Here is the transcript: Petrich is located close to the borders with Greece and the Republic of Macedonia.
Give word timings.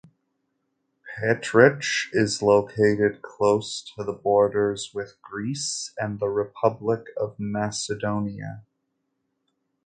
Petrich 1.19 2.09
is 2.11 2.41
located 2.41 3.21
close 3.21 3.83
to 3.95 4.03
the 4.03 4.13
borders 4.13 4.95
with 4.95 5.21
Greece 5.21 5.93
and 5.95 6.19
the 6.19 6.27
Republic 6.27 7.09
of 7.17 7.39
Macedonia. 7.39 8.63